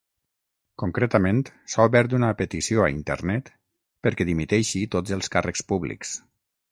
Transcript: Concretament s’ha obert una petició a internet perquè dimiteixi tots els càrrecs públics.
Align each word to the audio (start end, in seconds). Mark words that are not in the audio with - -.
Concretament 0.83 1.41
s’ha 1.73 1.85
obert 1.89 2.15
una 2.19 2.31
petició 2.39 2.85
a 2.85 2.89
internet 2.95 3.51
perquè 4.07 4.27
dimiteixi 4.31 4.81
tots 4.97 5.17
els 5.19 5.31
càrrecs 5.37 5.67
públics. 5.73 6.15